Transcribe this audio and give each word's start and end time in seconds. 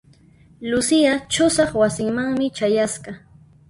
Lucia 0.69 1.13
ch'usaq 1.31 1.69
wasimanmi 1.79 2.45
chayasqa. 2.57 3.11